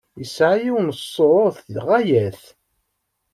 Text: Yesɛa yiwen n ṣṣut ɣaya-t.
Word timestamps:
Yesɛa 0.19 0.55
yiwen 0.63 0.87
n 0.93 0.97
ṣṣut 1.01 1.55
ɣaya-t. 1.87 2.41